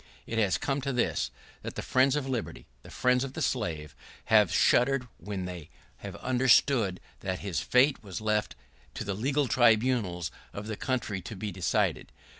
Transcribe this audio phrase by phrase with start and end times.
[0.25, 1.29] It has come to this,
[1.61, 3.95] that the friends of liberty, the friends of the slave,
[4.33, 8.55] have shuddered when they have understood that his fate was left
[8.95, 12.11] to the legal tribunals of the country to be decided.